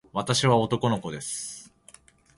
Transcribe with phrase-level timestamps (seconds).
[0.13, 1.71] 私は男の子です。